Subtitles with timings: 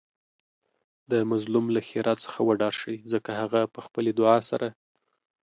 [1.11, 4.67] د مظلوم له ښیرا څخه وډار شئ ځکه هغه په خپلې دعاء سره